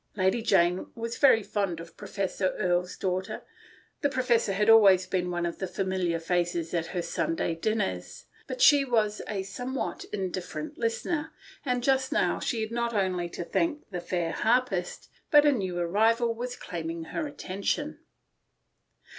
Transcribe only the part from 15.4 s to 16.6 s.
a new arrival was